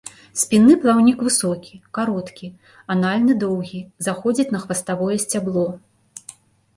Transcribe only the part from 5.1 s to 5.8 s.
сцябло.